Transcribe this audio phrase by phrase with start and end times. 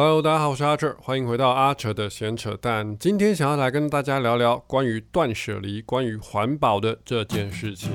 [0.00, 2.96] Hello，大家好，我是阿哲，欢迎回到阿哲的闲扯淡。
[3.00, 7.90] 今天想要来跟大家聊聊关于断舍离、关于环保的这件事情。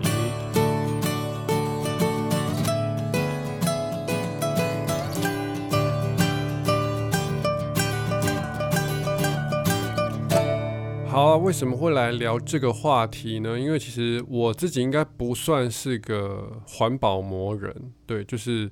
[11.08, 13.58] 好啊，为什么会来聊这个话题呢？
[13.58, 18.70] 因为其实我自己应该不算是个环保魔人，对，就是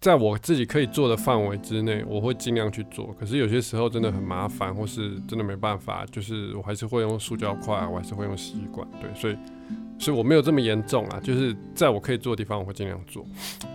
[0.00, 3.14] 在我自己可以做的范围之内，我会尽量去做。
[3.18, 9.36] 可是有些时候真的很麻烦，或是真的没办法，就是我还是会用塑胶筷，我还是会用吸管，对，所以，
[9.98, 11.20] 所以我没有这么严重啊。
[11.20, 13.26] 就是在我可以做的地方，我会尽量做。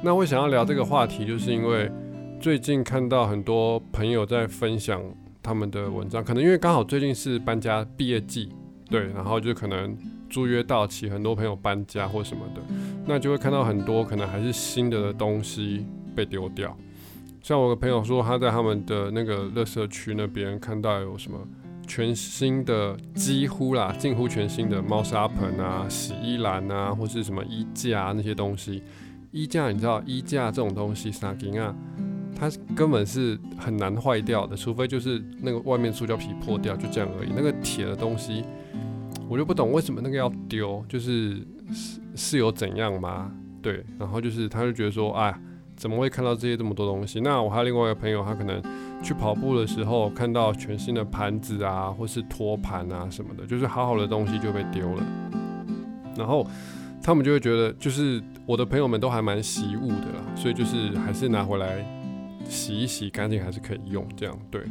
[0.01, 1.91] 那我想要聊这个话题，就是因为
[2.39, 5.01] 最近看到很多朋友在分享。
[5.45, 8.47] 他们的文章可能因为刚好最近是搬家毕业季，
[8.89, 9.93] 对，然后就可能
[10.29, 12.61] 租约到期，很多朋友搬家或什么的，
[13.05, 16.75] 那就会看到很多可能还是新的东西被丢掉。
[17.41, 21.37] 像我的朋友说，他在他们的那个乐社区那边看到有什么
[21.85, 28.81] 全新的，几乎啦，近乎全新的猫砂盆啊、洗衣篮啊，或是什么衣架那些东西。
[29.31, 31.75] 衣架你知道，衣架这种东西啥金啊？
[32.35, 37.29] 它根本是很难坏掉的，除非就是那个外面塑胶皮破掉，就这样而已。
[37.35, 38.43] 那个铁的东西，
[39.27, 43.31] 我就不懂为什么那个要丢，就是是是有怎样吗？
[43.61, 45.33] 对，然后就是他就觉得说，哎，
[45.83, 47.19] 怎么会看到这些这么多东西？
[47.19, 48.63] 那我还有另外一个朋友，他可能
[49.03, 55.03] 去跑步的时候看到全新的盘子啊，或是托盘啊什么的，就是好好的东西就被丢了。
[56.17, 56.47] 然后
[57.03, 61.85] 他们就会觉得，就是我的朋友们都还蛮习物的啦，所以就是还是拿回来。
[62.47, 64.61] 洗一洗干净还是可以用，这样对。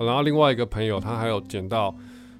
[0.00, 1.94] 然后另外一个朋友他还有捡到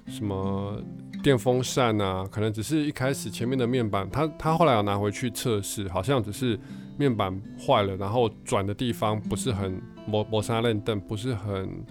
[0.05, 0.81] 什么
[1.23, 6.59] 电风扇啊，可能只是一开始前面的面板，他他后来有拿回去测试，好像只是
[6.97, 11.83] 面板坏了，然后转的地方不是很磨磨砂韧凳，不是很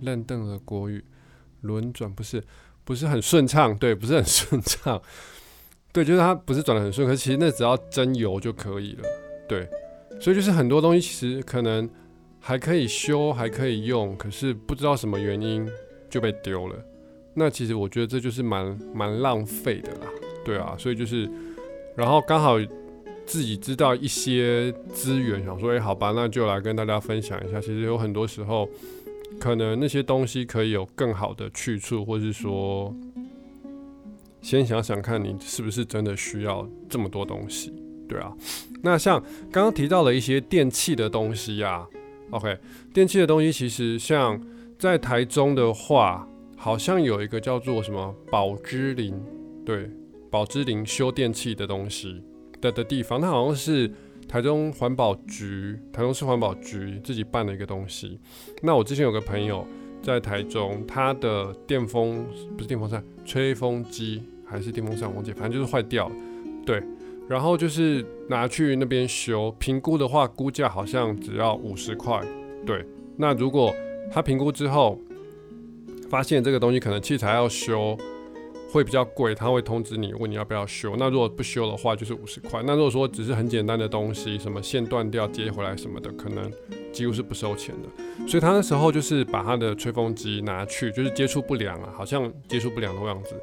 [0.00, 1.04] 韧凳的国语
[1.60, 2.42] 轮转不是
[2.84, 5.00] 不是很顺畅，对，不是很顺畅，
[5.92, 9.08] 对，就是它不是转的很顺，可是其实那只要增油就可以了，
[9.48, 9.68] 对。
[10.20, 11.88] 所以就是很多东西其实可能。
[12.38, 15.68] 还可以修，还可以用，可是不知道什么原因
[16.08, 16.76] 就被丢了。
[17.34, 20.06] 那其实我觉得这就是蛮蛮浪费的啦，
[20.44, 20.76] 对啊。
[20.78, 21.28] 所以就是，
[21.96, 22.56] 然后刚好
[23.26, 27.60] 自己知道一些资源，想说，哎，好吧，那就来跟大家分享一下。
[27.60, 28.68] 其实有很多时候，
[29.40, 32.94] 可能那些东西可以有更好的去处，或是说，
[34.40, 37.72] 先想想看你是不是真的需要这么多东西，
[38.08, 38.32] 对啊。
[38.82, 39.20] 那像
[39.50, 41.86] 刚刚提到的一些电器的东西呀。
[42.30, 42.58] OK，
[42.92, 44.40] 电器的东西其实像
[44.78, 49.14] 在台中的话，好像有一个叫做什么宝芝林，
[49.64, 49.88] 对，
[50.28, 52.20] 宝芝林修电器的东西
[52.60, 53.90] 的的地方，它好像是
[54.28, 58.18] 台中环保局、台中市环保局自己办的一个东西。
[58.62, 59.66] 那我之前有个朋友
[60.02, 66.14] 在台中，他的电风不是电风扇，吹风机还是电风扇，忘记，反正就是坏掉了，
[66.64, 66.82] 对。
[67.28, 72.24] 然后就是拿去那边修，评估的话，估价好像只要五十块。
[72.64, 72.86] 对，
[73.16, 73.74] 那如果
[74.12, 74.96] 他评估之后
[76.08, 77.98] 发现这个东西可能器材要修
[78.70, 80.94] 会比较贵，他会通知你问你要不要修。
[80.98, 82.62] 那如果不修的话，就是五十块。
[82.64, 86.50] 那如果说只是很简单的东西，什么线断掉接回来什么的，可能
[86.92, 88.28] 几乎是不收钱的。
[88.28, 93.34] 所以他那时候就是把他的吹风机拿去，就是接触不良啊，好像接触不良的样子，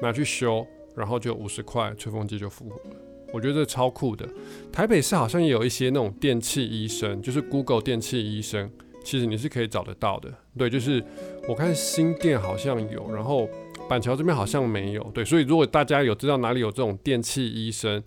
[0.00, 2.96] 拿去修，然后就五十块，吹风机就复活了。
[3.32, 4.28] 我觉得这超酷的。
[4.72, 8.68] 台北市好像也有一些那种电器医生，就是 Google 电器医生，
[9.04, 10.32] 其实你是可以找得到的。
[10.58, 11.00] 对，就是
[11.48, 13.48] 我看新店好像有，然后
[13.90, 15.02] 板桥这边好像没有。
[15.12, 18.00] 对，所以如果大家有知道哪里有这种电器医生，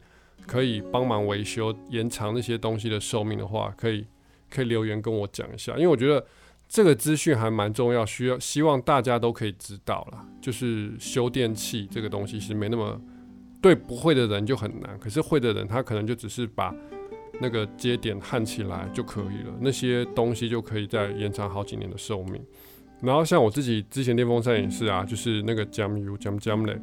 [0.47, 4.05] 可以帮忙维修、延长那些东西的寿命的话，可以
[4.49, 6.25] 可以留言跟我讲一下，因为我觉得
[6.69, 10.25] 这个资讯还蛮重要，需要希望大家都可以知道啦。
[10.41, 12.99] 就是修电器这个东西是没那么。
[13.61, 16.75] 对不会的人就很难，可是会的人他可能就只是把
[17.39, 22.43] 那个接点焊起来就可以了，那些东西就可以再延长好几年的寿命。
[23.03, 26.79] 然后像我自己之前电风扇也是啊，就是那个 jam u jam jam 嘞，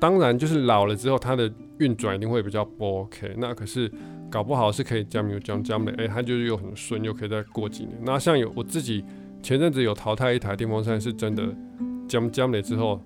[0.00, 3.92] 当然就是老了之后它的运转一定会比较不 OK，那可是
[4.30, 7.96] 搞不好是可以 jam u jam jam 嘞，哎，它就是又很顺，又可以再过几年。
[8.02, 9.04] 那像有我自己
[9.42, 11.42] 前阵子有淘汰一台电风扇，是真的
[12.08, 12.98] jam jam 嘞之后，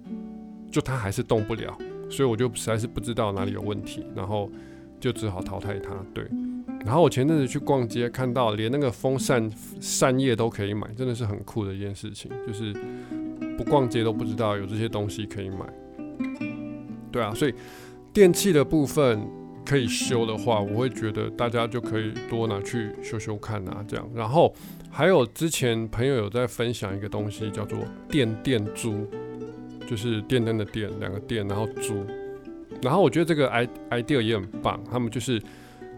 [0.71, 1.77] 就它还是动不了。
[2.09, 4.49] 所以我就实在是不知道哪里有问题，然后
[5.01, 5.91] 就只好淘汰它。
[6.15, 6.25] 对，
[6.87, 9.51] 然后我前阵子去逛街，看到连那个风扇
[9.81, 12.31] 扇叶都可以买，真的是很酷的一件事情。
[12.47, 12.73] 就是
[13.59, 15.67] 不逛街都不知道有这些东西可以买。
[17.11, 17.53] 对啊，所以
[18.13, 19.21] 电器的部分，
[19.65, 24.09] 可以修的话，我会觉得大家就可以多拿去修修看啊，这样。
[24.15, 24.55] 然后
[24.89, 27.77] 还有之前朋友有在分享一个东西，叫做
[28.09, 29.07] 电电珠，
[29.89, 32.05] 就是电灯的电，两个电，然后珠。
[32.81, 35.43] 然后我觉得这个 i idea 也很棒，他们就是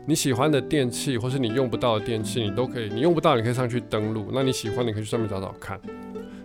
[0.07, 5.79] 你喜欢的电器，或是你用不到的电器，你都可以，你用不到你可以上去登录，那你喜欢你可以去上面找找看。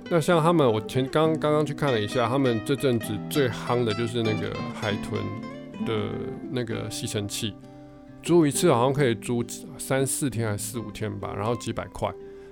[0.10, 5.22] 那像他们，我前刚刚刚去看了一下，他们这阵子最夯的就是那个海豚
[5.86, 6.10] 的
[6.52, 7.56] 那个吸尘器，
[8.22, 9.44] 租一次好像可以租
[9.78, 12.12] 三四天还是四五天吧，然后几百块。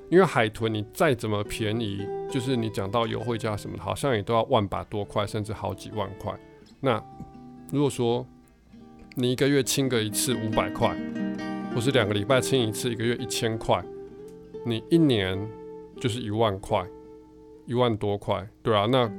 [0.10, 6.34] 因为海豚你再怎么便宜，就是你讲到优惠价什么的，好像也都要万把多块，甚至好几万块。
[6.80, 7.02] 那
[7.72, 8.26] 如果说
[9.16, 10.96] 你一个月清个一次五百块，
[11.74, 13.84] 或是两个礼拜清一次，一个月一千块，
[14.66, 15.38] 你一年
[16.00, 16.86] 就是一万块。
[17.68, 19.10] 一万多块，对啊，那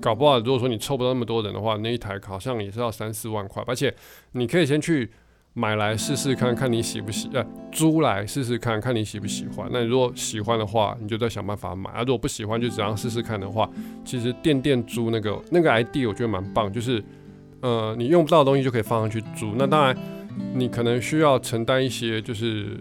[0.00, 3.94] 搞不好如果说你凑不到那么多人的话，那一台好像也是要三四万块，而且
[4.32, 5.08] 你可以先去
[5.52, 9.68] 买来试试看看你喜不喜，呃，租来试试看看你喜不喜欢。
[9.70, 13.70] 那如果喜欢的话，你就再想办法买；啊，如果不喜欢，就只要试试看的话，
[14.04, 17.04] 其实店店租那个那个 ID 我觉得蛮棒，就是
[17.64, 19.54] 呃，你用不到的东西就可以放上去租。
[19.56, 19.96] 那当然，
[20.54, 22.78] 你可能需要承担一些就是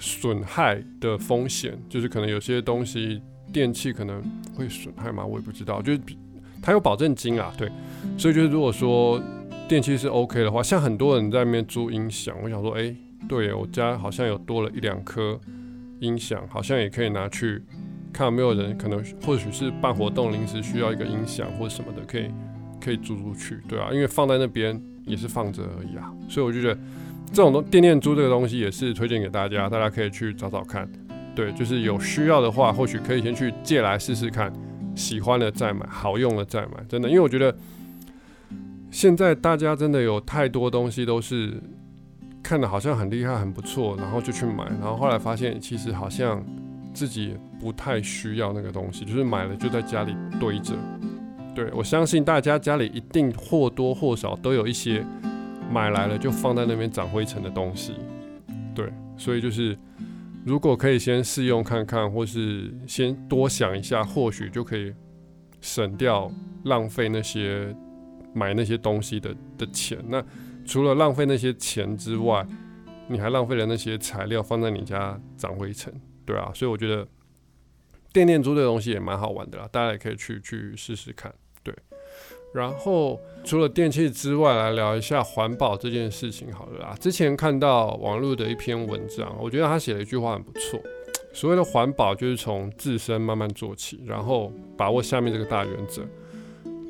[0.00, 3.20] 损害的风险，就是可能有些东西。
[3.52, 4.22] 电器可能
[4.54, 5.26] 会损害吗？
[5.26, 6.00] 我也不知道，就是
[6.62, 7.68] 它有保证金啊，对，
[8.16, 9.20] 所以就是如果说
[9.68, 12.94] 电器是 OK 的话，像很多人在那边租音响，我想说，哎，
[13.28, 15.36] 对我家好像有多了一两颗
[15.98, 17.60] 音响，好像也可以拿去
[18.12, 22.30] 看有没有人可能或许是办活动临时需要一个音响或什么的，可以
[22.80, 26.80] 可以租出去，对啊，因为放在那边也是放着而已啊，所以我就觉得
[27.32, 30.90] 这种东电电租这个东西也是推荐给大家，大家可以去找找看。
[31.32, 34.52] 对，就是有需要的话，或许可以先去借来试试看，
[34.96, 37.56] 喜欢了再买，好用了再买，真的，因为我觉得
[38.90, 41.54] 现在大家真的有太多东西都是
[42.42, 46.44] 看的好像很厉害、很不错，然后就去买，然后后来发现其实好像
[46.92, 50.74] 自己不太需要那个东西，就是买了就在家里堆着。
[51.54, 55.04] 对我相信大家家里一定或多或少都有一些
[55.70, 57.94] 买来了就放在那边长灰尘的东西。
[58.74, 59.76] 对，所以就是。
[60.42, 64.90] 如果可以先试用看看，或是先多想一下，或许就可以
[65.60, 66.32] 省掉
[66.64, 67.76] 浪费那些
[68.32, 69.98] 买那些东西的的钱。
[70.08, 70.24] 那
[70.64, 72.44] 除了浪费那些钱之外，
[73.06, 75.92] 你还浪费了那些材料放在你家长灰尘，
[76.24, 76.50] 对啊。
[76.54, 77.06] 所以我觉得
[78.12, 81.32] 电电珠这东西也蛮好玩的啦，大家也可以去去试试看。
[81.62, 81.74] 对
[82.52, 86.96] 然后除了电器之外，来聊一下环保这件事情好了啦。
[86.98, 90.80] 之前看到网络的一篇文章，我觉得他写了一句话很不错。
[91.32, 96.02] 所谓的环保就是从自身慢慢做起，然后把握下面这个大原则：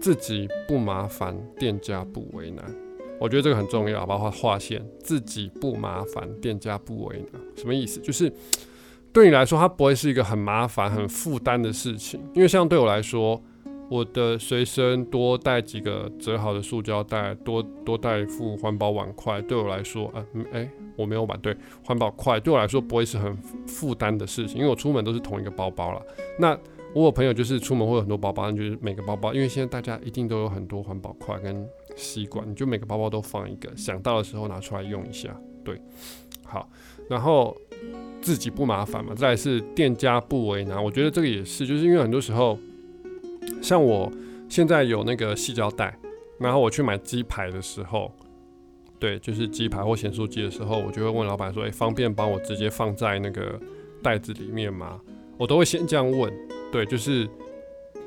[0.00, 2.64] 自己不麻烦，店家不为难。
[3.18, 7.42] 我觉得这个很重要，包括划线，自己不麻烦，店家不为难。
[7.54, 8.00] 什么意思？
[8.00, 8.32] 就是
[9.12, 13.40] 对你来说，它不会是一个很麻烦、很负担的事情，因为像对我来说。
[13.90, 23.36] 我的随身多带几个折好的塑胶袋，多多带一副环保碗筷，对我来说，啊，哎，我没有碗，对，环保筷对我来说不会是很
[23.66, 26.00] 负担的事情，因为我出门都是同一个包包了。
[26.38, 26.56] 那
[26.94, 35.82] 我有朋友就是出门会有很多包包，那就是每个包包，因为现在大家一定都有很多环保筷跟吸管，你就每个包包都放一个，想到的时候拿出来用一下，对，
[36.44, 36.68] 好，
[37.08, 37.56] 然后
[38.20, 42.58] 自己不麻烦嘛，再来是店家不为难，我觉得这个也是，就是因为很多时候。
[43.62, 44.10] 像我
[44.48, 45.98] 现在有那个细胶带，
[46.38, 48.12] 然后我去买鸡排的时候，
[48.98, 53.58] 对，就是鸡排或咸酥鸡的时候，我就会问老板说：“哎，方便帮我直接放在那个
[54.02, 55.00] 袋子里面吗？”
[55.36, 56.32] 我都会先这样问，
[56.70, 57.28] 对，就是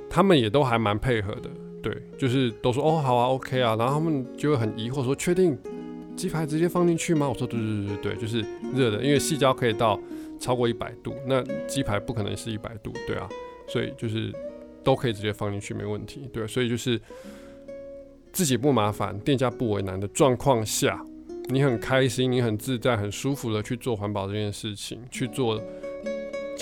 [0.09, 1.49] 他们也都还蛮配合的，
[1.81, 5.57] 对，就是都说：“哦，好啊，OK 啊。”然后他们就会很疑惑说：“确定
[6.15, 9.99] 鸡排直接放进去吗？”我说：“对对对对对，就是热的，因为细胶可以到
[10.39, 13.27] 超过一百度，那鸡排不可能是一百度，对啊，
[13.67, 14.31] 所以就是。”
[14.83, 16.29] 都可以直接放进去，没问题。
[16.33, 16.99] 对，所以就是
[18.33, 21.01] 自己不麻烦，店家不为难的状况下，
[21.45, 25.57] 你很开心，你很自在，很舒服的去做环保这件事情，去做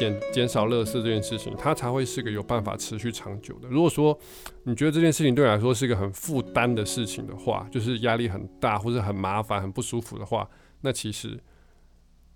[0.02, 3.70] 减减少乐色这件事情，它才会是个有办法持续长久的。
[3.70, 4.18] 如果说
[4.64, 10.50] 你觉得这件事情对你来说是一个很负担的事情的话，就是压力很大或者很麻烦、很不舒服的话，
[10.82, 11.40] 那其实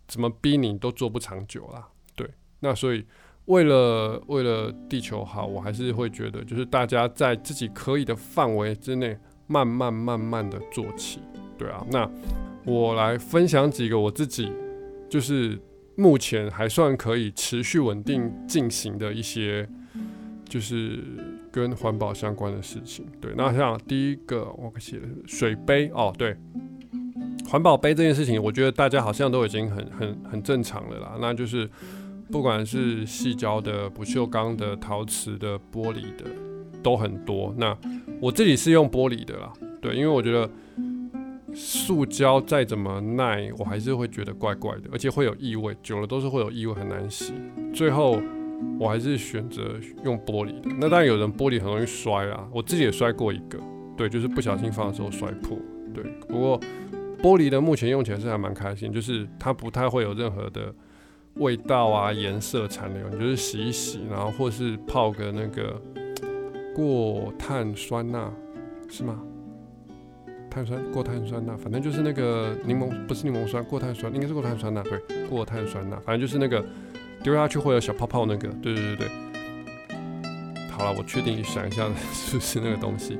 [0.07, 1.89] 怎么逼你都做不长久啦。
[2.15, 2.29] 对，
[2.59, 3.03] 那所以。
[3.45, 11.19] 为了为了地球好，我还是会觉得，就是大家在自己可以的范围之内，慢慢慢慢的做起，
[11.55, 11.85] 对啊。
[11.91, 12.09] 那
[12.65, 14.51] 我来分享几个我自己，
[15.07, 15.61] 就是
[15.95, 19.67] 目前还算可以持续稳定进行的一些，
[20.47, 20.99] 就是
[21.51, 23.05] 跟环保相关的事情。
[23.21, 26.35] 对，那像第一个我写的水杯哦，对，
[27.47, 31.17] 环保杯这件事情，我觉得大家好像都已经很很很正常了啦。
[31.21, 31.69] 那就是
[32.29, 36.25] 不管是细胶的、不锈钢的、陶瓷的、玻璃的，
[36.83, 37.53] 都很多。
[37.57, 37.77] 那
[38.19, 40.49] 我自己是用玻璃的啦，对，因为我觉得
[41.55, 47.33] 塑胶再怎么耐，我还是会觉得怪怪的，而且会有异味，久了都是会有异味，很难洗。
[47.73, 48.21] 最后
[48.79, 50.53] 我还是选择用玻璃。
[50.79, 53.57] 那当然有人玻璃很容易摔啊，我自己也摔过一个，
[53.97, 55.57] 对，就是不小心放的时候摔破。
[55.93, 56.59] 对，不过。
[57.23, 60.71] 玻璃的目前用起来是还蛮开心，就是它不太会有任何的
[61.35, 65.81] 味道啊、颜色残留，你就是洗一洗，然后或是泡个那个
[66.75, 68.31] 过碳酸钠，
[68.87, 69.19] 是吗？
[70.55, 74.97] 碳酸过碳酸钠，反正就是那个柠檬不是柠檬酸，过碳酸应该是过碳酸钠，对，
[75.27, 76.63] 过碳酸钠，反正就是那个
[77.21, 79.09] 丢下去会有小泡泡那个，对对对对。
[80.71, 83.19] 好了，我确定想一下 是不是那个东西。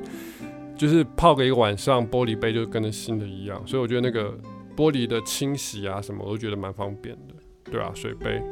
[0.78, 4.34] 就是泡个一个晚上，玻璃杯就跟新的一样，所以我觉得那个
[4.74, 7.34] 玻璃的清洗啊什么，我都觉得蛮方便的，
[7.70, 8.42] 对啊，水杯，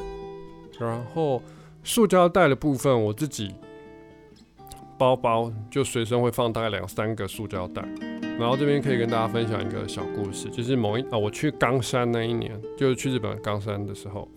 [0.79, 1.43] 然后
[1.83, 3.55] 塑胶袋的部分，我自己
[4.99, 7.83] 包包就随身会放大概两三个塑胶袋，
[8.39, 14.29] 然后这边可以跟大家分享一个小故事，就是某一啊我去冈山那一年，就是去日本冈山的时候，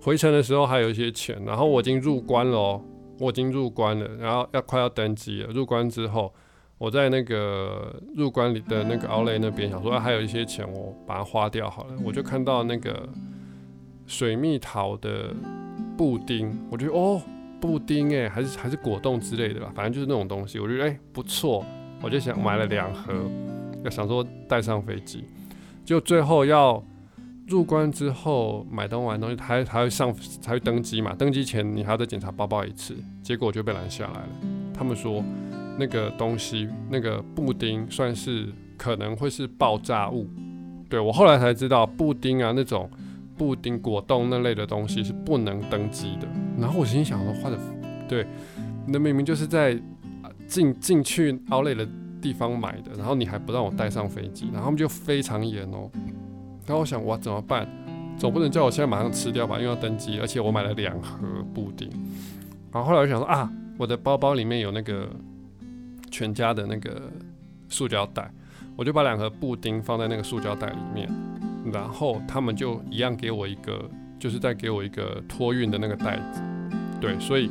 [0.00, 2.82] 回程的时候还有一些钱，然后我已经入关了哦，
[3.18, 6.32] 我已经入关了，然后要快要登机了，入关之后。
[6.76, 11.94] 我在那个入关里的那个奥莱那边，想说还有一些钱，我把它花掉好了。
[12.04, 13.08] 我就看到那个
[14.06, 15.32] 水蜜桃的
[15.96, 17.22] 布丁，我觉得哦，
[17.60, 21.64] 布丁哎，还是还是果冻之类的吧，反正就是那种东西，我觉得哎不错，
[22.04, 23.12] 我就想买了两盒，
[23.82, 25.24] 要想说带上飞机。
[25.84, 26.82] 就最后要
[27.48, 31.14] 入关之后买东完东西，还还会上才会登机嘛？
[31.14, 34.28] 登机前你还要再检查包包一次，结果就被拦下来了。
[34.72, 35.24] 他们说。
[35.76, 38.46] 那个东西，那个布丁算是
[38.76, 40.24] 可能会是爆炸物，
[40.88, 42.88] 对我后来才知道，布丁啊那种
[43.36, 46.28] 布丁果冻那类的东西是不能登机的。
[46.60, 47.58] 然后我心想说，或者
[48.08, 48.24] 对，
[48.86, 49.76] 那明明就是在
[50.46, 51.86] 进进去奥莱的
[52.20, 55.90] 地方买的，然后你还不让我带上飞机，然后他们就非常严哦。
[56.66, 57.68] 然后我想，哇，怎么办？
[58.18, 61.18] 总不能叫我现在马上吃掉吧，因为要登机，而且我买了两盒
[61.52, 61.88] 布丁。
[62.72, 65.08] 然后后来我想说啊，我的包包里面有那个。
[66.10, 67.10] 全家的那个
[67.68, 68.30] 塑胶袋，
[68.76, 71.10] 我就把两盒布丁放在那个塑胶袋里面，
[71.72, 76.40] 然后他们就一样给我一个，就是再给我一个托运的那个袋子。
[77.00, 77.50] 对，所以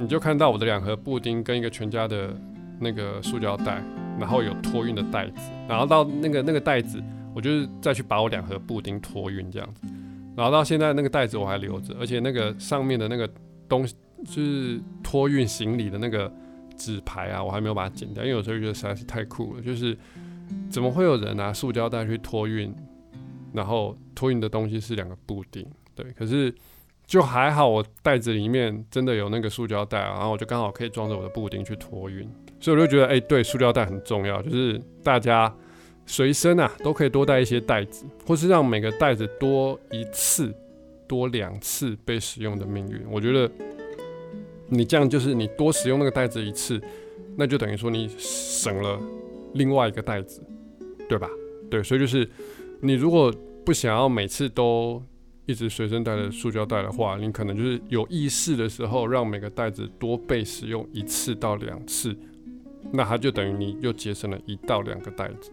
[0.00, 2.34] 你就看到我的两盒布丁跟一个全家的
[2.80, 3.82] 那个塑胶袋，
[4.18, 7.02] 然后有托运的袋子，然后到那个那个袋子，
[7.34, 9.86] 我就是再去把我两盒布丁托运这样子，
[10.34, 13.28] 然后到现在那个袋子我还留着，而且那个上面的那个
[13.68, 16.32] 东西就是托运行李的那个。
[16.76, 19.60] 纸牌啊，我还没有把它剪掉，因为有时候觉得实在是太酷了。
[19.60, 19.94] 就是
[20.70, 22.74] 怎么会有人拿塑胶袋去托运，
[23.52, 25.62] 然后托运的东西是两个布丁，
[25.94, 26.06] 对。
[26.12, 26.50] 可是
[27.10, 32.22] 就还好，我袋子里面真的有那个塑胶袋，然后我就刚好可以装着我的布丁去托运。
[32.60, 35.52] 所以我就觉得，哎，对，塑胶袋很重要，就是大家
[36.06, 40.54] 随身啊都可以多带一些袋子，或是让每个袋子多一次、
[41.08, 43.02] 多两次被使用的命运。
[43.10, 43.50] 我觉得。
[44.72, 46.80] 你这样就是你多使用那个袋子一次，
[47.36, 49.00] 那就等于说你省了
[49.54, 50.40] 另外一个袋子，
[51.08, 51.28] 对吧？
[51.68, 52.30] 对，所以就是
[52.80, 53.34] 你如果
[53.66, 55.02] 不想要每次都
[55.50, 62.16] 一直随身带着塑胶袋的话，你可能就是有意识的时候让每个袋子多被使用一次到两次，
[62.92, 65.50] 那它就等于你又节省了一到两个袋子，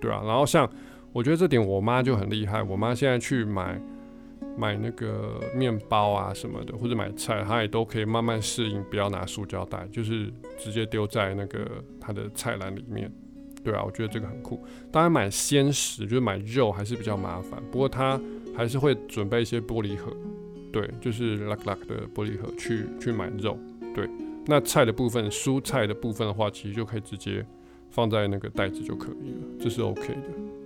[0.00, 0.22] 对吧？
[0.26, 0.70] 然后像
[1.12, 3.80] 我觉得这点我妈就很厉害，我妈现在去买。
[4.56, 13.12] 买那个面包啊什么的，或者买菜，她也都可以慢慢适应，不要拿塑胶袋，就是直接丢在那个她的菜篮里面。
[13.68, 14.64] 对啊，我觉得这个很酷。
[14.90, 18.18] 当然买鲜食就是买肉还是比较麻烦，不过他
[18.56, 20.10] 还是会准备一些玻璃盒，
[20.72, 23.58] 对，就是 luck luck 的玻璃盒去去买肉。
[23.94, 24.08] 对，
[24.46, 27.44] 那菜的部分，蔬菜的部分的话，其实就可以直接
[27.90, 30.22] 放在那个袋子就可以了，这是 OK 的。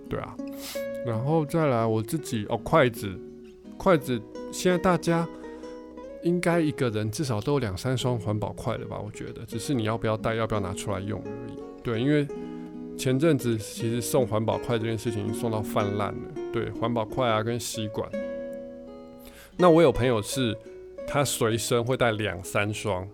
[0.08, 0.36] 对啊，
[1.04, 3.10] 然后再来我自己哦，筷子。
[3.76, 5.28] 筷子现在大家
[6.22, 8.96] 应该一个人至少都有两三双环保筷了吧？
[9.04, 11.58] 我觉得，只是你要不要带，要不要拿出来用而已。
[11.82, 12.24] 对，因为
[12.96, 16.20] 前阵子其实送环保筷这件事情送到泛滥了。
[16.52, 18.08] 对，环保筷啊跟吸管。
[19.56, 20.56] 那我有朋友是，
[21.06, 23.08] 他随身会带两三双，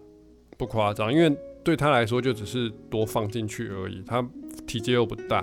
[0.56, 4.02] 不夸张，因为对他来说就只是多放进去而已。
[4.06, 4.26] 他
[4.66, 5.40] 体积又不大，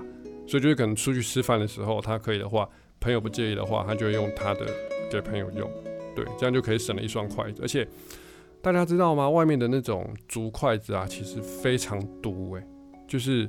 [0.47, 4.65] 所以就是可能出去吃饭的时候，他可以的话，朋友不介意的话，他就会用他的。
[5.11, 5.69] 给朋友用，
[6.15, 7.61] 对，这样就可以省了一双筷子。
[7.61, 7.87] 而且
[8.59, 9.29] 大家知道吗？
[9.29, 12.63] 外面的那种竹筷子啊，其实非常毒诶。
[13.07, 13.47] 就是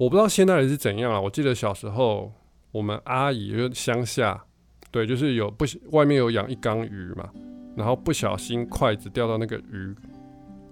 [0.00, 1.20] 我不知道现在是怎样啊。
[1.20, 2.32] 我记得小时候
[2.72, 4.42] 我们阿姨就乡下，
[4.90, 7.28] 对，就是有不外面有养一缸鱼嘛，
[7.76, 9.94] 然后不小心筷子掉到那个鱼，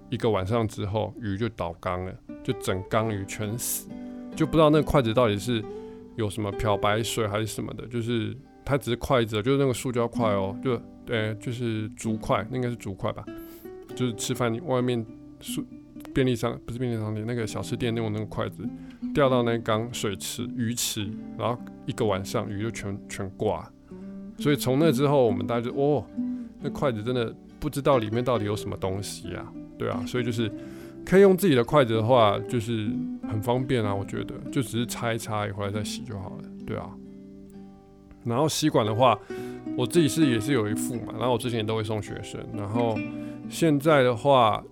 [0.09, 3.87] 一个晚上之后鱼就倒缸了，就整缸鱼全死，
[4.35, 5.63] 就不知道那个筷子到底是
[6.15, 13.23] 有什么漂白水还是什么的，就是它只是筷子，就是那个塑胶筷哦，就对，就是竹筷，那应该是竹筷吧，
[13.95, 15.05] 就是吃饭外面
[15.39, 15.63] 塑。
[16.13, 18.67] 便利商不是便利商店，那个小吃店用那个筷子
[19.13, 23.69] 掉到那缸水池鱼池，然后一个晚上鱼就全全挂。
[24.37, 26.05] 所以从那之后，我们大家就哦，
[26.61, 30.51] 那筷子真的不知道里面到底有什么东西啊，对啊，所以就是
[31.05, 32.89] 可以用自己的筷子的话，就是
[33.27, 36.89] 很方便啊，我觉得就只是擦一擦，回来再洗就好了，对啊。
[38.23, 39.17] 然后吸管的话，
[39.77, 42.97] 我自己是也是有一副嘛，然后我之前都会送学生，然后
[43.49, 44.63] 现在的话。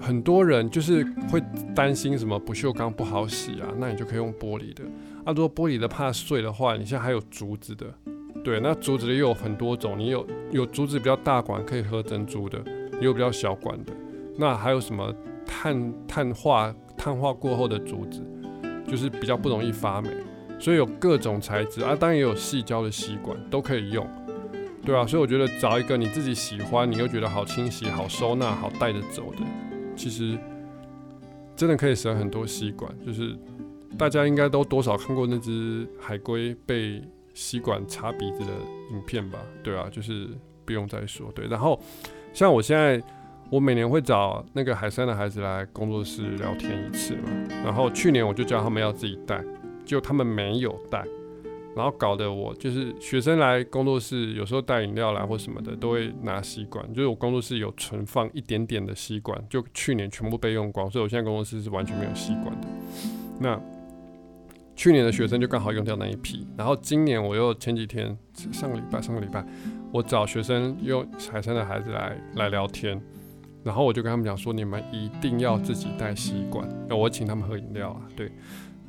[0.00, 1.42] 很多人就是会
[1.74, 4.82] 担心什么不锈钢不好洗啊，那你就可以用玻璃的。
[5.24, 7.86] 啊，如果玻璃的怕碎的话，你现在还有竹子的，
[8.42, 12.58] 对，那竹子的又有很多种，你有有竹子比较大管可以喝珍珠的，
[12.94, 13.92] 也有比较小管的。
[14.38, 15.14] 那还有什么
[15.44, 18.24] 碳碳化碳化过后的竹子，
[18.88, 20.08] 就是比较不容易发霉，
[20.58, 24.08] 所以有各种材质啊，当然也有细胶的吸管都可以用，
[24.82, 29.69] 对啊，所以我觉得找一个你自己喜欢，你又觉得好清洗、好收纳、好带着走的。
[30.00, 30.38] 其实
[31.54, 33.36] 真的可以省很多吸管，就是
[33.98, 37.02] 大家应该都多少看过那只海龟被
[37.34, 38.50] 吸管插鼻子的
[38.92, 39.38] 影片吧？
[39.62, 40.26] 对啊，就是
[40.64, 41.30] 不用再说。
[41.32, 41.78] 对，然后
[42.32, 42.98] 像我现在，
[43.50, 47.28] 我每年会找那个海山的孩子来工作室聊天一次嘛，
[47.62, 49.44] 然后去年我就叫他们要自己带，
[49.84, 51.04] 就他们没有带。
[51.76, 56.86] 然后搞得我就是学生来工作室，有时候带饮料来或什么的，都会拿吸管。
[56.92, 62.68] 就是我工作室有存放一点点的吸管，就去年全部被用光，所以我现在工作室是完全没有吸管的。
[63.38, 63.60] 那
[64.74, 68.18] 去年的学生就刚好用掉那一批，然后今年我又前几天
[68.52, 69.46] 上个礼拜上个礼拜，
[69.92, 73.00] 我找学生用海山的孩子来来聊天，
[73.62, 78.32] 然后我就跟他们讲说，你们一定要自己带吸管，那我请他们喝饮料啊，对，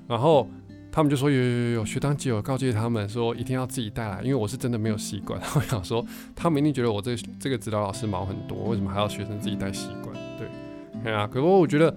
[0.07, 0.49] 然后。
[0.91, 5.39] 他们就说有有有有，学长姐有告诫他们说一定要自己带来，因为我是真的没有吸管。
[5.55, 10.13] 我想说，他们一定觉得我这这个指导老师毛很多，为什么还要学生自己带吸管？
[10.37, 10.47] 对，
[11.01, 11.25] 对啊。
[11.25, 11.95] 可是我觉得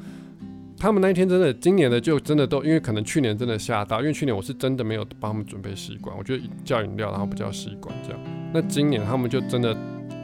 [0.78, 8.20] 他们那一天真的，今年的就真的都，因为可能去年真的吓到，因为去年我是真的没有帮他们准备吸管，我觉得叫饮料然后不叫吸管这样。
[8.52, 9.76] 那今年他们就真的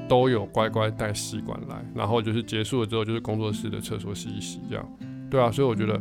[0.08, 4.88] 都有乖乖带吸管来，然后就是结束了之后就是工作室的厕所洗一洗这样。
[5.28, 6.00] 对啊，所以我觉得。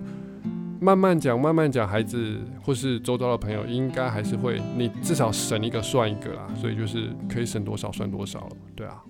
[0.82, 9.04] 慢慢讲，慢慢讲，孩子或是周遭的朋友，应该还是会，你至少省一个算一个啦，所以就是可以省多少算多少了，对啊。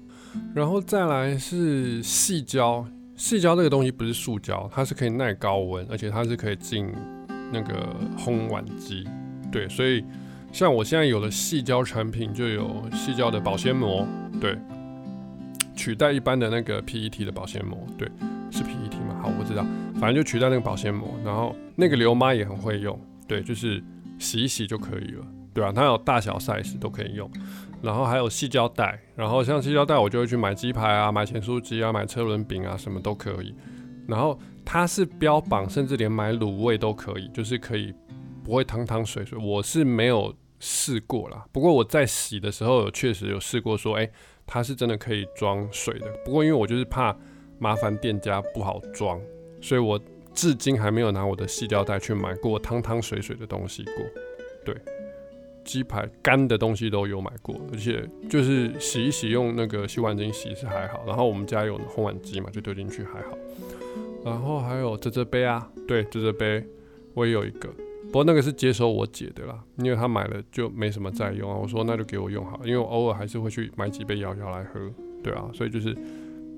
[0.54, 2.84] 然后再来是细胶，
[3.16, 6.92] 细胶这个东西不是塑胶，它是可以耐高温，而且它是可以进
[7.52, 9.08] 那个烘碗机，
[9.52, 10.04] 对，所以
[10.52, 14.08] 像我现在有的细胶产品就有细胶的保鲜膜，
[14.42, 14.58] 对，
[15.76, 18.10] 取代一般的那个 PET 的保鲜膜，对。
[18.52, 19.16] 是 PET 吗？
[19.22, 19.64] 好，我知道，
[20.00, 23.84] 反正就取代那个保鲜膜，然后那个刘妈也很会用，对，就是
[24.18, 25.74] 洗一洗就可以了，对吧？
[25.76, 27.30] 它有大小 size 都可以用，
[27.82, 33.54] 然后还有细胶带，然后像细胶带我就会去买鸡排啊、买咸酥鸡啊、买车轮饼啊，什么都可以。
[34.08, 37.94] 然后它是标榜，甚至连买卤味都可以，就是可以
[38.42, 39.38] 不会汤汤水水。
[39.38, 44.10] 我是没有试过啦，不过我在洗的时候有确实有试过，说哎，
[44.48, 46.08] 它是真的可以装水的。
[46.24, 47.14] 不过因为我就是怕。
[47.62, 49.20] 麻烦店家不好装，
[49.62, 50.00] 所以我
[50.34, 53.94] 至今还没有拿我的细胶袋去买过汤汤水水的东西过。
[54.66, 54.76] 对，
[55.64, 61.04] 鸡排干的东西都有买过，而且就是洗一洗用那个洗碗巾洗是还好。
[61.06, 63.38] 然后我们家有烘碗机嘛，就丢进去还好。
[64.24, 66.64] 然后还有这这杯啊，对，这这杯
[67.14, 67.70] 我也有一个，
[68.08, 71.58] 不过那个是接收我姐的啦，因为她买了就没什么再用啊。
[71.58, 74.92] 我说那就给我用好，因为我偶尔还是会去买几杯摇摇来喝，
[75.24, 75.98] 对啊，所以就是。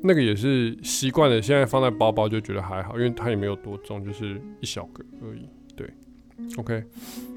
[0.04, 5.48] 那个也是习惯了，现在放在包包就觉得还好，因为它也没有多重，就是一小个而已。
[5.76, 5.88] 对
[6.58, 6.84] ，OK。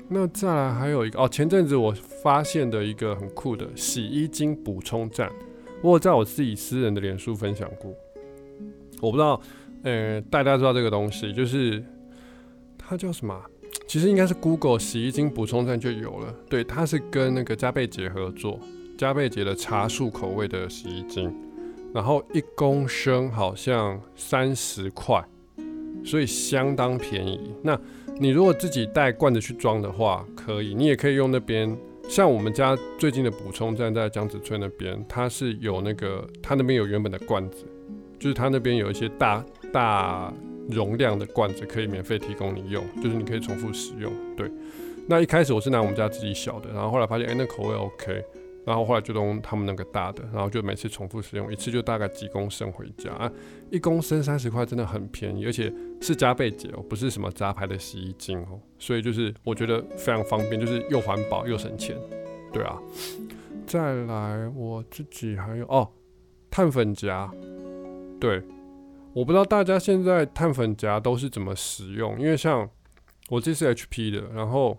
[0.09, 5.31] 那再来还有一个哦，前阵子我发现的一个很酷的洗衣精补充站，
[5.83, 7.95] 我有在我自己私人的脸书分享过。
[9.01, 9.41] 我不知道，
[9.83, 11.83] 呃，大家知道这个东西，就是
[12.79, 13.39] 它叫什么？
[13.87, 16.35] 其实应该是 Google 洗衣精补充站就有了。
[16.49, 18.59] 对，它是跟那个加倍姐合作，
[18.97, 21.35] 加倍姐的茶树口味的洗衣精。
[21.95, 25.25] 然后一公升好像三十块，
[26.05, 27.55] 所以相当便宜。
[27.63, 27.79] 那
[28.19, 31.75] 你如果自己带罐子去装的话，可以，你也可以用那边。
[32.09, 37.65] 像我们家最近的补充站在江子村那边，它是有那个，它那边有原本的罐子，
[38.19, 40.35] 就是它那边有一些大大
[40.69, 44.13] 容量的罐子可以免费提供你用，就是你可以重复使用。
[44.37, 44.51] 对，
[45.07, 48.23] 那一开始我是拿我们家自己小的，然后后来发现，哎，那口味 OK，
[48.67, 53.31] 然后后来就用他们那个大的，然后就每次重复使用一次，就大概几公升回家啊，
[53.71, 61.97] 一公升三十块，真的很便宜，而且是加倍节哦，不是什么杂牌的洗衣精哦，所以就是我觉得非常方便，就是又环保又省钱，
[62.53, 62.81] 对啊。
[63.67, 65.91] 再来，我自己还有哦，
[66.51, 67.31] 碳粉夹，
[68.19, 68.43] 对，
[69.13, 72.69] 我不知道大家现在碳粉夹都是怎么使用，因为像
[73.29, 74.79] 我这是 HP 的，然后。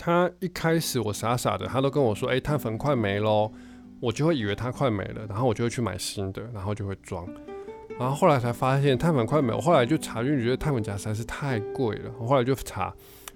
[0.00, 3.52] 他一开始我傻傻的，他都跟我说：“哎，碳粉快没喽。”
[4.00, 7.28] 我就会以为它快没了，然后我就会去买新的，然后就会装。
[7.98, 12.10] 然后后来才发现碳粉快没，我后来就查，因为觉得碳粉夹实在是太贵了。
[12.18, 12.90] 我后来就查，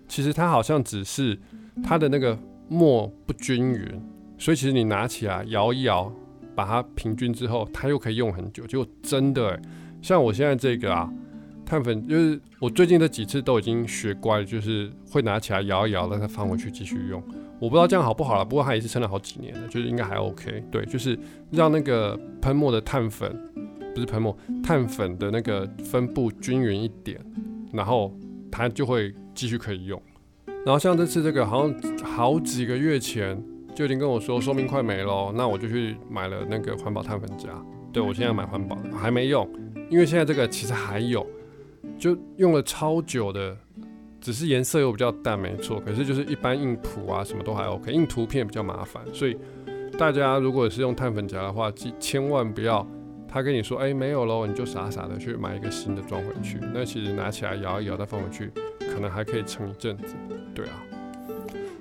[0.08, 1.38] 其实它好像只是
[1.82, 4.02] 它的那个墨不均匀，
[4.38, 6.10] 所以其实你拿起来摇一摇，
[6.54, 8.66] 把它平均之后，它又可以用很久。
[8.66, 9.60] 结果真的，
[10.00, 11.12] 像我现在这个啊。
[11.74, 17.20] 碳粉就是我最近这几次都已经学乖了，就是会拿起来摇一摇，让它放回去继续用。
[17.58, 20.62] 我不知道这样好不好了，不过它也是撑了好几年了，就是应该还 OK。
[20.70, 21.18] 对，就是
[21.50, 23.36] 让那个喷墨的碳粉，
[23.92, 27.18] 不是喷墨，碳粉的那个分布均匀一点，
[27.72, 28.16] 然后
[28.52, 30.00] 它就会继续可以用。
[30.64, 33.36] 然后像这次这个，好像好几个月前
[33.74, 37.48] 就已经跟我说寿命快没了，那我就去买了那个环保碳粉夹。
[37.92, 39.48] 对我现在买环保的还没用，
[39.90, 41.26] 因为现在这个其实还有。
[41.98, 43.56] 就用了超久的，
[44.20, 45.80] 只是颜色又比较淡，没错。
[45.80, 49.02] 可是就是一般印谱啊，什么都还 OK，印图片比较麻烦。
[49.12, 49.36] 所以
[49.98, 52.86] 大家如果是用碳粉夹的话，千千万不要
[53.28, 56.58] 他跟你说哎没有喽，你就傻傻的去买一个新的装回去。
[56.74, 60.14] 那其实拿起来摇一摇再放回去，可能还可以撑一阵子。
[60.54, 60.82] 对啊，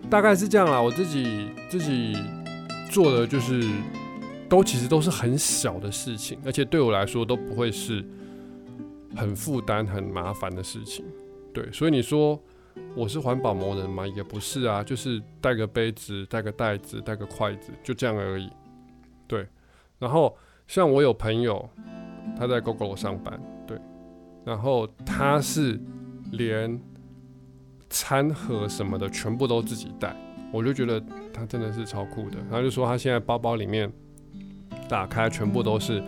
[0.10, 0.82] 大概是这样啦。
[0.82, 2.16] 我自己自己
[2.90, 3.68] 做的就是
[4.48, 8.04] 都其实都是很小的事情，而且对我来说都不会是。
[9.16, 11.06] 很负担、很麻烦的事情，
[11.54, 12.42] 对，所以你说
[12.96, 14.08] 我是环保魔人吗？
[14.08, 18.50] 也不是啊，就是带个杯子、带个袋子、带个筷子，就这样而已。
[19.28, 19.48] 对，
[20.00, 20.36] 然后
[20.68, 21.70] 像我有朋友，
[22.38, 23.80] 他在 GoGo 上班，对，
[24.44, 25.80] 然后他是
[26.32, 26.80] 连
[27.90, 30.16] 餐盒什么的全部都自己带，
[30.52, 31.00] 我就觉得
[31.32, 32.38] 他真的是超酷的。
[32.50, 33.92] 他就说他现在包包里面
[34.90, 36.04] 打开全部都是。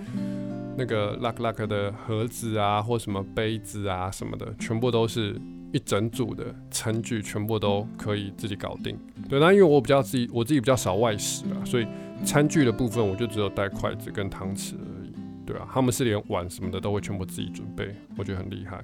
[0.78, 5.40] 那个 luck luck 的盒子啊，或什么杯子啊什么的，全部都是
[5.72, 8.98] 一整组的餐具，全部都可以自己搞定。
[9.30, 11.88] 对，那因为我比较自己，我自己比较少外食啊，所以
[12.26, 15.12] 餐具的部分我就只有带筷子跟汤匙而已。
[15.46, 18.82] 对啊，他们是连碗什么的都会全部自己准备，我觉得很厉害。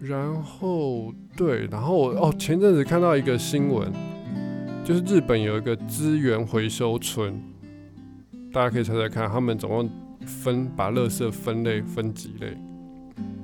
[0.00, 3.92] 然后对，然后哦，前阵子看到一个新闻，
[4.82, 7.38] 就是日本有一个资源回收村，
[8.50, 9.90] 大家可以猜猜看，他们总共。
[10.26, 12.54] 分把垃圾分类分几类？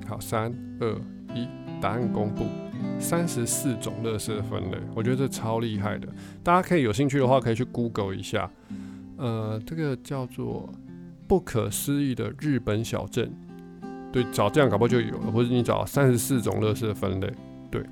[0.07, 0.91] 好，三二
[1.33, 1.47] 一，
[1.81, 2.45] 答案公布。
[2.99, 6.07] 三十四种垃圾分类，我觉得这超厉害的。
[6.43, 8.49] 大家可以有兴趣的话，可以去 Google 一下。
[9.17, 10.69] 呃，这个叫做
[11.27, 13.31] 不可思议的日本小镇。
[14.11, 17.33] 对，找这样搞不就有了，或者你找三十四种垃圾分类。
[17.71, 17.83] 对，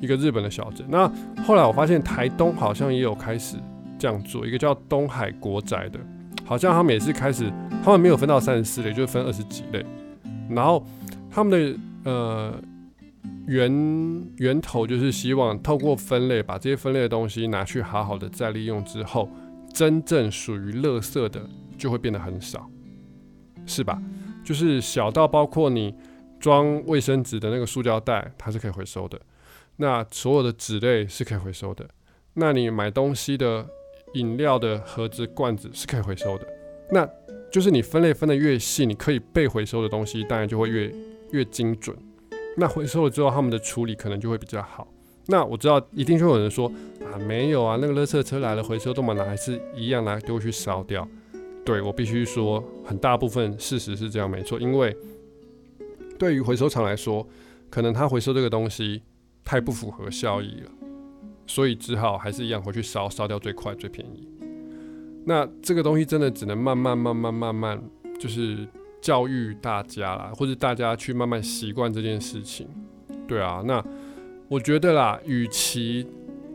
[0.00, 0.86] 一个日本的小镇。
[0.88, 1.06] 那
[1.44, 3.56] 后来我发现台东好像也有开始
[3.98, 6.00] 这样做，一个叫东海国宅的。
[6.44, 7.48] 好像他们也是开始，
[7.84, 9.84] 他们没有分到三十四类，就是分二十几类。
[10.48, 10.84] 然后
[11.30, 12.60] 他们的呃
[13.46, 19.30] 源源头就是希望透过分类，把这些分类的东西拿去好好的再利用之后，
[19.72, 21.48] 真正属于垃圾的
[21.78, 22.68] 就会变得很少，
[23.64, 24.02] 是吧？
[24.44, 25.94] 就是小到包括你
[26.40, 29.20] 装卫生纸的那个塑胶袋，它是可以回收的。
[29.76, 31.88] 那所有的纸类是可以回收的。
[32.34, 33.66] 那你买东西的。
[34.14, 36.46] 饮料的盒子、罐子是可以回收的，
[36.90, 37.08] 那
[37.50, 40.92] 就是你分类分的越细，你可以被回收的东西当然就会越
[41.32, 41.96] 越精准。
[42.56, 44.86] 那回收了之后，他们的处理可能就会比较好。
[45.26, 46.66] 那我知道一定会有人说
[47.00, 51.06] 啊，没有啊，那个垃圾车来了，回收都嘛拿还是一样拿丢去烧掉。
[51.64, 54.96] 对我必须说，很大部分事实是这样没错，因为
[56.18, 57.24] 对于回收厂来说，
[57.68, 59.02] 可能他回收这个东西
[59.44, 60.70] 太不符合效益了。
[61.50, 64.28] 所以只好还是一样回去烧，烧掉最快最便宜。
[65.24, 67.82] 那这个东西真的只能慢慢慢慢慢慢，
[68.20, 68.64] 就是
[69.02, 72.68] 教育大家啦，或者大家去慢慢习惯这件事情。
[73.26, 73.84] 对啊，那
[74.46, 76.06] 我觉得啦，与其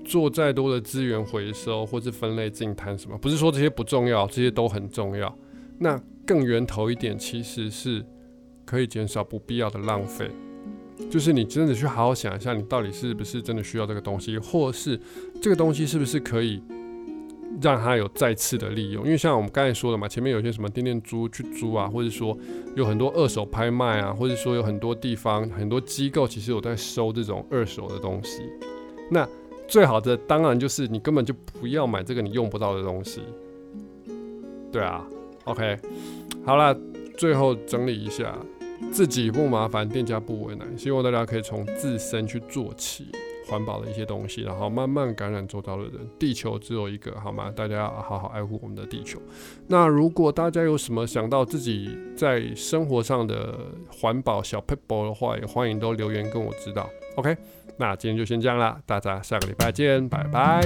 [0.06, 5.38] 做再多的资源回收或是分类净摊什么，不是说这些不重要，这些都很重要。
[5.78, 8.02] 那更源头一点，其实是
[8.64, 10.32] 可以减少不必要的浪费。
[11.10, 15.00] 就是你真的去好好想一下，你到底是不是真的需要这个东西，或是
[15.42, 16.62] 这个东西是不是可以
[17.62, 19.04] 让它有再次的利用？
[19.06, 22.38] 因为像我们刚才说的嘛，前面有些什么店店租去租啊，或者说
[22.76, 28.44] 有很多二手拍卖啊，或者说有很多地方很多机构其实有在收这种二手的东西。
[29.12, 29.28] 那
[29.68, 33.22] 最好的当然就是你根本就不要买这个你用不到的东西。
[34.72, 35.06] 对啊
[35.46, 35.78] ，OK，
[36.46, 36.78] 好了，
[37.18, 38.38] 最后整理一下，
[38.92, 43.08] 自己不麻烦，店家不为难，希望大家可以从自身去做起。
[43.48, 45.92] 环保的一些东西，然后慢慢感染周遭的人。
[46.18, 47.54] 地球只有一个，好吗？
[47.56, 49.22] 大家要好好爱护我们的地球。
[49.68, 53.56] 那如果大家有什么想到自己在生活上的
[53.88, 56.90] 环保小 p e p 的话，也欢迎都留言跟我知道。
[57.18, 57.38] OK，
[57.78, 60.64] 那今天就先这样啦，大家下个礼拜见，拜拜。